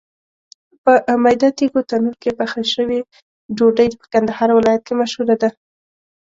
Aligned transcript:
په 0.83 0.93
میده 1.23 1.49
تېږو 1.57 1.81
تنور 1.89 2.15
کې 2.21 2.31
پخه 2.39 2.61
شوې 2.73 2.99
ډوډۍ 3.57 3.87
په 3.99 4.05
کندهار 4.13 4.49
ولایت 4.53 4.81
کې 4.87 4.93
مشهوره 5.01 5.35
ده. 5.41 5.49